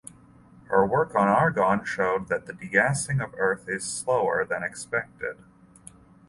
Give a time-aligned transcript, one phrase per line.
[0.63, 5.37] Her work on argon showed that the degassing of Earth is slower than expected.